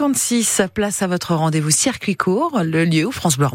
56, 0.00 0.62
place 0.72 1.02
à 1.02 1.06
votre 1.06 1.34
rendez-vous 1.34 1.70
circuit 1.70 2.16
court, 2.16 2.62
le 2.64 2.86
lieu 2.86 3.04
où 3.04 3.12
France 3.12 3.36
Bleu 3.36 3.48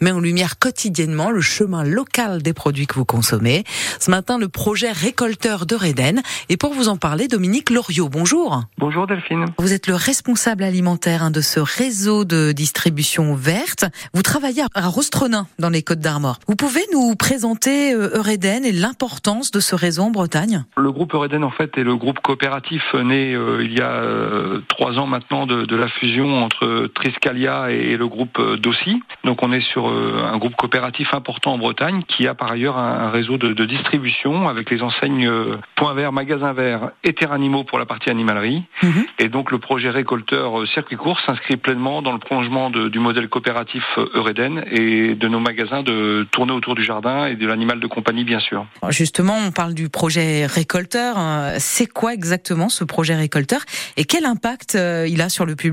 met 0.00 0.12
en 0.12 0.18
lumière 0.18 0.58
quotidiennement 0.58 1.30
le 1.30 1.42
chemin 1.42 1.84
local 1.84 2.40
des 2.40 2.54
produits 2.54 2.86
que 2.86 2.94
vous 2.94 3.04
consommez. 3.04 3.64
Ce 4.00 4.10
matin, 4.10 4.38
le 4.38 4.48
projet 4.48 4.92
récolteur 4.92 5.66
de 5.66 5.74
Réden. 5.74 6.22
Et 6.48 6.56
pour 6.56 6.72
vous 6.72 6.88
en 6.88 6.96
parler, 6.96 7.28
Dominique 7.28 7.68
Loriot, 7.68 8.08
bonjour. 8.08 8.62
Bonjour 8.78 9.06
Delphine. 9.06 9.46
Vous 9.58 9.74
êtes 9.74 9.86
le 9.86 9.94
responsable 9.94 10.62
alimentaire 10.62 11.22
hein, 11.22 11.30
de 11.30 11.42
ce 11.42 11.60
réseau 11.60 12.24
de 12.24 12.52
distribution 12.52 13.34
verte. 13.34 13.84
Vous 14.14 14.22
travaillez 14.22 14.62
à 14.74 14.88
Rostronin, 14.88 15.46
dans 15.58 15.70
les 15.70 15.82
Côtes 15.82 16.00
d'Armor. 16.00 16.38
Vous 16.48 16.56
pouvez 16.56 16.82
nous 16.92 17.14
présenter 17.14 17.92
Eureden 17.92 18.64
et 18.64 18.72
l'importance 18.72 19.50
de 19.50 19.60
ce 19.60 19.74
réseau 19.74 20.04
en 20.04 20.10
Bretagne? 20.10 20.64
Le 20.76 20.90
groupe 20.92 21.12
Eureden, 21.14 21.44
en 21.44 21.50
fait, 21.50 21.76
est 21.76 21.84
le 21.84 21.96
groupe 21.96 22.20
coopératif 22.20 22.82
né 22.94 23.34
euh, 23.34 23.62
il 23.62 23.76
y 23.76 23.80
a 23.80 23.90
euh, 23.90 24.60
trois 24.68 24.98
ans 24.98 25.06
maintenant 25.06 25.46
de, 25.46 25.64
de, 25.64 25.73
la 25.76 25.88
fusion 25.88 26.44
entre 26.44 26.88
Triscalia 26.94 27.70
et 27.70 27.96
le 27.96 28.06
groupe 28.06 28.40
Dossi. 28.56 29.02
Donc 29.24 29.42
on 29.42 29.52
est 29.52 29.60
sur 29.60 29.88
un 29.88 30.36
groupe 30.38 30.56
coopératif 30.56 31.14
important 31.14 31.54
en 31.54 31.58
Bretagne 31.58 32.02
qui 32.08 32.26
a 32.26 32.34
par 32.34 32.50
ailleurs 32.50 32.78
un, 32.78 33.10
réseau 33.10 33.36
de, 33.38 33.52
de, 33.52 33.64
distribution 33.64 34.48
avec 34.48 34.70
les 34.70 34.82
enseignes 34.82 35.30
Point 35.76 35.94
Vert, 35.94 36.12
Magasin 36.12 36.52
Vert 36.52 36.90
et 37.02 37.12
Terre 37.12 37.32
Animaux 37.32 37.64
pour 37.64 37.78
la 37.78 37.86
partie 37.86 38.10
animalerie. 38.10 38.64
Mhm. 38.82 39.06
Et 39.18 39.28
donc 39.28 39.50
le 39.50 39.58
projet 39.58 39.90
récolteur 39.90 40.66
circuit 40.68 40.96
court 40.96 41.20
s'inscrit 41.26 41.56
pleinement 41.56 42.02
dans 42.02 42.12
le 42.12 42.18
prolongement 42.18 42.70
de, 42.70 42.88
du 42.88 42.98
modèle 42.98 43.28
coopératif 43.28 43.84
Eureden 44.14 44.64
et 44.70 45.14
de 45.14 45.28
nos 45.28 45.40
magasins 45.40 45.82
de 45.82 46.26
tourner 46.30 46.52
autour 46.52 46.74
du 46.74 46.84
jardin 46.84 47.26
et 47.26 47.36
de 47.36 47.46
l'animal 47.46 47.80
de 47.80 47.86
compagnie 47.86 48.24
bien 48.24 48.40
sûr. 48.40 48.66
Justement, 48.90 49.36
on 49.46 49.50
parle 49.50 49.74
du 49.74 49.88
projet 49.88 50.46
récolteur. 50.46 51.16
C'est 51.58 51.86
quoi 51.86 52.14
exactement 52.14 52.68
ce 52.68 52.84
projet 52.84 53.14
récolteur 53.14 53.60
et 53.96 54.04
quel 54.04 54.24
impact 54.24 54.74
euh, 54.74 55.06
il 55.08 55.20
a 55.20 55.28
sur 55.28 55.46
le 55.46 55.56
public 55.56 55.63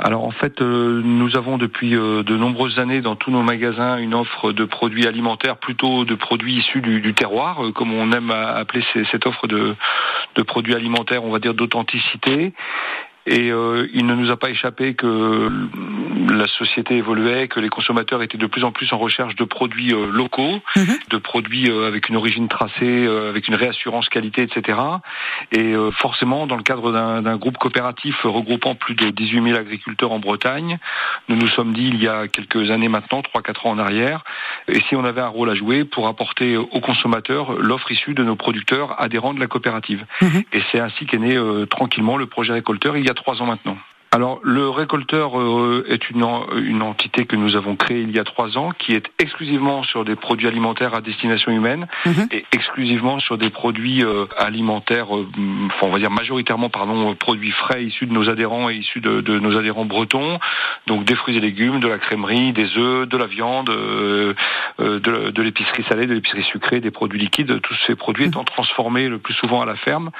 alors 0.00 0.22
en 0.22 0.30
fait, 0.30 0.62
euh, 0.62 1.02
nous 1.04 1.36
avons 1.36 1.58
depuis 1.58 1.96
euh, 1.96 2.22
de 2.22 2.36
nombreuses 2.36 2.78
années 2.78 3.00
dans 3.00 3.16
tous 3.16 3.32
nos 3.32 3.42
magasins 3.42 3.96
une 3.96 4.14
offre 4.14 4.52
de 4.52 4.64
produits 4.64 5.08
alimentaires, 5.08 5.56
plutôt 5.56 6.04
de 6.04 6.14
produits 6.14 6.54
issus 6.54 6.80
du, 6.80 7.14
terroir, 7.14 7.60
comme 7.74 7.92
on 7.92 8.12
aime 8.12 8.30
appeler 8.30 8.84
cette 9.10 9.26
offre 9.26 9.48
de 9.48 9.74
produits 10.44 10.76
alimentaires, 10.76 11.24
on 11.24 11.32
va 11.32 11.40
dire 11.40 11.52
d'authenticité. 11.52 12.52
Et 13.28 13.48
il 13.48 14.06
ne 14.06 14.14
nous 14.14 14.30
a 14.30 14.36
pas 14.36 14.50
échappé 14.50 14.94
que 14.94 15.50
la 16.30 16.46
société 16.46 16.96
évoluait, 16.96 17.48
que 17.48 17.60
les 17.60 17.68
consommateurs 17.68 18.22
étaient 18.22 18.38
de 18.38 18.46
plus 18.46 18.64
en 18.64 18.72
plus 18.72 18.92
en 18.92 18.98
recherche 18.98 19.34
de 19.36 19.44
produits 19.44 19.92
euh, 19.92 20.10
locaux, 20.10 20.60
mhm. 20.76 20.98
de 21.10 21.16
produits 21.16 21.70
euh, 21.70 21.86
avec 21.86 22.08
une 22.08 22.16
origine 22.16 22.48
tracée, 22.48 22.72
euh, 22.82 23.30
avec 23.30 23.48
une 23.48 23.54
réassurance 23.54 24.08
qualité, 24.08 24.42
etc. 24.42 24.78
Et 25.52 25.74
forcément, 25.92 26.46
dans 26.46 26.56
le 26.56 26.62
cadre 26.62 26.92
d'un 26.92 27.36
groupe 27.36 27.58
coopératif 27.58 28.16
regroupant 28.24 28.74
plus 28.74 28.94
de 28.94 29.10
18 29.10 29.42
000 29.42 29.58
agriculteurs 29.58 30.12
en 30.12 30.18
Bretagne, 30.18 30.78
nous 31.28 31.36
nous 31.36 31.48
sommes 31.48 31.72
dit 31.72 31.88
il 31.88 32.02
y 32.02 32.08
a 32.08 32.28
quelques 32.28 32.70
années 32.70 32.88
maintenant, 32.88 33.22
3-4 33.22 33.66
ans 33.66 33.70
en 33.70 33.78
arrière, 33.78 34.24
et 34.68 34.80
si 34.88 34.96
on 34.96 35.04
avait 35.04 35.20
un 35.20 35.28
rôle 35.28 35.50
à 35.50 35.54
jouer 35.54 35.84
pour 35.84 36.08
apporter 36.08 36.56
aux 36.56 36.80
consommateurs 36.80 37.52
l'offre 37.52 37.90
issue 37.90 38.14
de 38.14 38.22
nos 38.22 38.36
producteurs 38.36 39.00
adhérents 39.00 39.34
de 39.34 39.40
la 39.40 39.46
coopérative. 39.46 40.04
Mhm. 40.20 40.42
Et 40.52 40.62
c'est 40.70 40.80
ainsi 40.80 41.06
qu'est 41.06 41.18
né 41.18 41.38
tranquillement 41.70 42.16
le 42.16 42.26
projet 42.26 42.52
récolteur 42.52 42.96
il 42.96 43.06
y 43.06 43.10
a 43.10 43.14
trois 43.18 43.40
ans 43.42 43.46
maintenant. 43.46 43.76
Alors 44.10 44.40
le 44.42 44.70
récolteur 44.70 45.38
euh, 45.38 45.84
est 45.86 46.08
une, 46.08 46.24
une 46.56 46.80
entité 46.80 47.26
que 47.26 47.36
nous 47.36 47.56
avons 47.56 47.76
créée 47.76 48.00
il 48.00 48.10
y 48.10 48.18
a 48.18 48.24
trois 48.24 48.56
ans, 48.56 48.70
qui 48.70 48.94
est 48.94 49.04
exclusivement 49.18 49.82
sur 49.82 50.06
des 50.06 50.16
produits 50.16 50.46
alimentaires 50.46 50.94
à 50.94 51.02
destination 51.02 51.52
humaine 51.52 51.86
mhm. 52.06 52.26
et 52.32 52.46
exclusivement 52.52 53.20
sur 53.20 53.36
des 53.36 53.50
produits 53.50 54.02
euh, 54.02 54.24
alimentaires, 54.38 55.14
euh, 55.14 55.28
on 55.82 55.90
va 55.90 55.98
dire 55.98 56.10
majoritairement 56.10 56.70
pardon, 56.70 57.14
produits 57.16 57.50
frais 57.50 57.84
issus 57.84 58.06
de 58.06 58.12
nos 58.14 58.30
adhérents 58.30 58.70
et 58.70 58.76
issus 58.76 59.00
de, 59.00 59.20
de, 59.20 59.38
nos 59.38 59.58
adhérents 59.58 59.84
bretons, 59.84 60.38
donc 60.86 61.04
des 61.04 61.14
fruits 61.14 61.36
et 61.36 61.40
légumes, 61.40 61.78
de 61.78 61.88
la 61.88 61.98
crèmerie, 61.98 62.54
des 62.54 62.78
œufs, 62.78 63.06
de 63.06 63.16
la 63.16 63.26
viande, 63.26 63.66
de, 63.66 64.34
de 64.78 65.42
l'épicerie 65.42 65.84
salée, 65.86 66.06
de 66.06 66.14
l'épicerie 66.14 66.44
sucrée, 66.44 66.80
des 66.80 66.90
produits 66.90 67.18
liquides, 67.18 67.60
tous 67.60 67.76
ces 67.86 67.94
produits 67.94 68.24
mhm. 68.24 68.30
étant 68.30 68.44
transformés 68.44 69.08
le 69.08 69.18
plus 69.18 69.34
souvent 69.34 69.60
à 69.60 69.66
la 69.66 69.76
ferme 69.76 70.10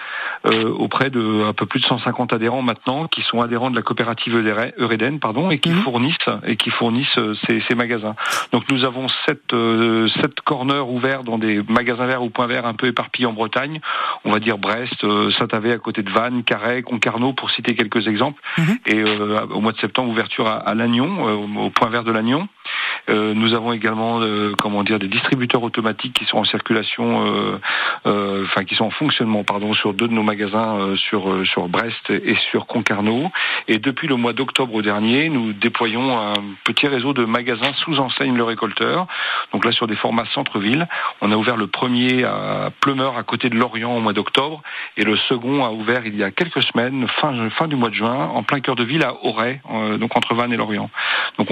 auprès 0.45 1.09
de 1.09 1.45
un 1.45 1.55
peu 1.55 1.65
plus 1.65 1.81
de 1.81 1.87
150 1.87 2.35
adhérents 2.35 2.63
maintenant 2.63 3.07
qui 3.07 3.23
sont 3.23 3.41
adhérents 3.41 3.71
de 3.71 3.78
la 3.79 3.83
coopérative 3.83 4.35
Eureden, 4.79 5.21
pardon, 5.21 5.51
et 5.51 5.59
qui 5.59 5.71
mhm. 5.71 5.83
fournissent 5.83 6.29
et 6.45 6.57
qui 6.57 6.71
fournissent 6.71 7.19
euh, 7.19 7.35
ces, 7.47 7.63
ces, 7.69 7.77
magasins. 7.77 8.17
Donc 8.53 8.65
nous 8.71 8.85
avons 8.85 9.07
sept, 9.25 9.53
euh, 9.53 10.09
sept 10.21 10.41
corners 10.41 10.81
ouverts 10.81 11.23
dans 11.23 11.39
des 11.39 11.63
magasins 11.69 12.07
verts 12.07 12.25
ou 12.25 12.29
points 12.29 12.49
verts 12.49 12.67
un 12.67 12.75
peu 12.75 12.89
éparpillés 12.89 13.27
en 13.27 13.33
Bretagne. 13.33 13.81
On 14.25 14.33
va 14.33 14.41
dire 14.41 14.59
Brest, 14.59 15.05
euh, 15.05 15.31
Saint-Avé 15.39 15.73
à 15.73 15.79
côté 15.79 16.03
de 16.03 16.11
Vannes, 16.11 16.43
Carhaix, 16.43 16.83
Concarneau 16.83 17.33
pour 17.35 17.51
citer 17.51 17.77
quelques 17.77 18.09
exemples. 18.09 18.43
Mhm. 18.59 18.79
Et 18.87 18.97
euh, 18.97 19.47
au 19.51 19.61
mois 19.61 19.73
de 19.73 19.79
septembre, 19.79 20.11
ouverture 20.11 20.49
à, 20.49 20.57
à 20.57 20.75
Lannion, 20.75 21.23
au 21.57 21.71
point 21.71 21.89
vert 21.89 22.03
de 22.03 22.11
Lannion. 22.11 22.49
Euh, 23.09 23.35
nous 23.35 23.55
avons 23.55 23.73
également, 23.73 24.21
euh, 24.21 24.53
comment 24.59 24.83
dire, 24.83 24.99
des 24.99 25.09
distributeurs 25.09 25.63
automatiques 25.63 26.15
qui 26.15 26.25
sont 26.25 26.39
en 26.39 26.45
circulation, 26.45 27.59
euh, 28.07 28.45
enfin 28.45 28.65
qui 28.65 28.75
sont 28.75 28.85
en 28.85 28.91
fonctionnement, 28.91 29.45
pardon, 29.45 29.73
sur 29.75 29.95
deux 29.95 30.09
de 30.09 30.13
nos 30.13 30.23
magasins 30.23 30.97
sur 30.97 31.47
sur 31.47 31.69
Brest 31.69 32.11
et 32.11 32.37
sur 32.51 32.67
Concarneau. 32.67 33.31
Et 33.67 33.79
depuis 33.79 34.09
le 34.09 34.17
mois 34.17 34.33
d'octobre 34.33 34.83
dernier, 34.83 35.29
nous 35.29 35.53
déployons 35.53 36.19
un 36.19 36.35
petit 36.65 36.87
réseau 36.87 37.13
de 37.13 37.25
magasins 37.25 37.73
sous 37.85 37.99
enseigne 37.99 38.37
Le 38.37 38.45
Récolteur. 38.45 39.07
Donc 39.53 39.65
là, 39.65 39.73
sur 39.73 39.87
des 39.87 39.97
formats 39.97 40.25
centre-ville, 40.35 40.87
on 41.21 41.33
a 41.33 41.37
ouvert 41.37 41.57
le 41.57 41.67
premier 41.67 42.25
à 42.25 42.71
Plumeur, 42.81 43.17
à 43.17 43.23
côté 43.23 43.49
de 43.49 43.57
Lorient, 43.57 43.97
au 43.97 44.01
mois 44.01 44.13
d'octobre, 44.13 44.63
et 44.97 45.05
le 45.05 45.17
second 45.17 45.65
a 45.65 45.71
ouvert 45.71 46.03
il 46.05 46.17
y 46.17 46.23
a 46.23 46.31
quelques 46.31 46.63
semaines, 46.63 47.07
fin 47.21 47.49
fin 47.51 47.69
du 47.69 47.77
mois 47.77 47.89
de 47.89 47.95
juin, 47.95 48.31
en 48.35 48.43
plein 48.43 48.61
cœur 48.61 48.77
de 48.77 48.85
ville 48.85 49.05
à 49.05 49.15
Auray, 49.25 49.61
donc 49.99 50.17
entre 50.17 50.35
Vannes 50.35 50.53
et 50.53 50.57
Lorient. 50.57 50.91